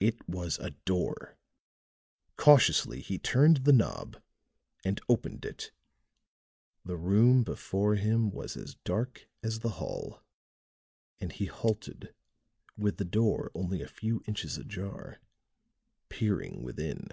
[0.00, 1.36] It was a door;
[2.38, 4.16] cautiously he turned the knob
[4.86, 5.70] and opened it.
[6.82, 10.22] The room before him was as dark as the hall;
[11.20, 12.14] and he halted
[12.78, 15.20] with the door only a few inches ajar,
[16.08, 17.08] peering within.